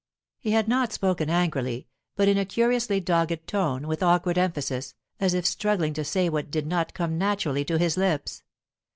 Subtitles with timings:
[0.39, 5.35] He had not spoken angrily, but in a curiously dogged tone, with awkward emphasis, as
[5.35, 8.41] if struggling to say what did not come naturally to his lips.